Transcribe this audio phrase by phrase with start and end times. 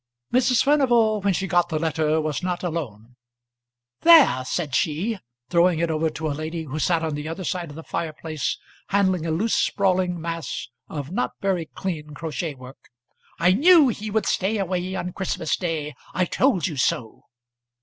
[0.33, 0.63] Mrs.
[0.63, 3.17] Furnival when she got the letter was not alone.
[3.99, 5.19] "There," said she;
[5.51, 8.57] throwing it over to a lady who sat on the other side of the fireplace
[8.87, 12.89] handling a loose sprawling mass of not very clean crochet work.
[13.37, 15.93] "I knew he would stay away on Christmas day.
[16.15, 17.25] I told you so."